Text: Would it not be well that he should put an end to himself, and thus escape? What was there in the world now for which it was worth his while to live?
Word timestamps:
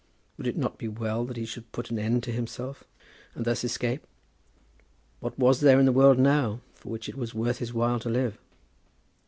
Would 0.39 0.47
it 0.47 0.57
not 0.57 0.79
be 0.79 0.87
well 0.87 1.25
that 1.25 1.37
he 1.37 1.45
should 1.45 1.71
put 1.71 1.91
an 1.91 1.99
end 1.99 2.23
to 2.23 2.31
himself, 2.31 2.83
and 3.35 3.45
thus 3.45 3.63
escape? 3.63 4.01
What 5.19 5.37
was 5.37 5.59
there 5.61 5.79
in 5.79 5.85
the 5.85 5.91
world 5.91 6.17
now 6.17 6.61
for 6.73 6.89
which 6.89 7.07
it 7.07 7.13
was 7.17 7.35
worth 7.35 7.59
his 7.59 7.71
while 7.71 7.99
to 7.99 8.09
live? 8.09 8.39